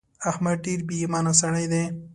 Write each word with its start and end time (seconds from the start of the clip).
احمد 0.29 0.57
ډېر 0.65 0.79
بې 0.87 0.95
ايمانه 1.01 1.33
سړی 1.41 1.65
دی. 1.71 1.83